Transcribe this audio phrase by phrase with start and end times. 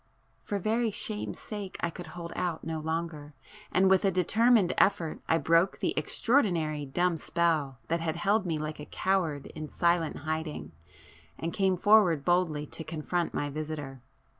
[0.41, 5.37] For very shame's sake I could hold out no longer,—and with a determined effort I
[5.37, 10.71] broke the extraordinary dumb spell that had held me like a coward in silent hiding,
[11.37, 14.01] and came forward boldly to confront my visitor.